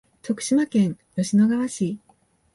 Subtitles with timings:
[0.23, 1.99] 徳島県吉野川市